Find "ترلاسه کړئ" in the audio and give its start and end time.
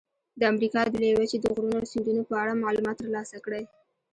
3.01-3.63